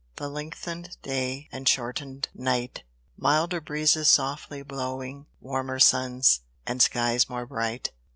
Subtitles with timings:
[0.15, 2.81] The lengthen'd day and shorten'd night;
[3.19, 7.91] Milder breezes softly blowing, Warmer suns, and skies more bright.